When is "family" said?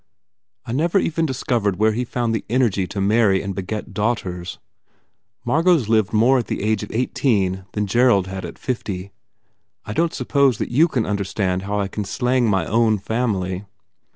12.97-13.65